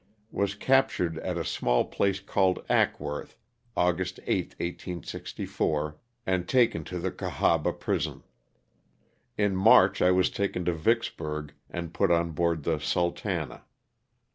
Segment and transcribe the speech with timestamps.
[0.31, 3.35] Was captured at a small place called Ackworth,
[3.77, 8.23] August 8, 1864, and taken to the Cahaba prison.
[9.37, 13.61] In March I was taken to Vicksburg and put on board the ''Sultana."